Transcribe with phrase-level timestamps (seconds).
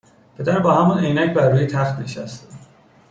[0.37, 2.47] پدر با همان عینک بروی تخت نشسته